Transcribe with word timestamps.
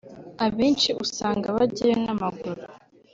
Abenshi 0.45 0.89
usanga 1.05 1.45
bajyayo 1.57 1.95
n’amaguru 2.05 2.61